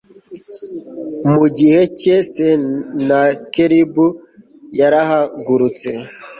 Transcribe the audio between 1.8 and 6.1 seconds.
cye, senakeribu yarahagurutse